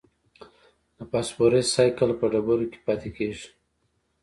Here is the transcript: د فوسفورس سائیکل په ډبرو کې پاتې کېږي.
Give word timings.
د 0.97 0.99
فوسفورس 1.09 1.65
سائیکل 1.75 2.09
په 2.19 2.25
ډبرو 2.31 2.65
کې 2.71 2.79
پاتې 2.85 3.09
کېږي. 3.17 3.47